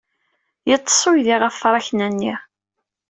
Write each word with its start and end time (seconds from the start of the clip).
Yeḍḍes 0.69 1.01
uydi 1.09 1.35
ɣef 1.37 1.55
tṛakna-nni. 1.57 2.33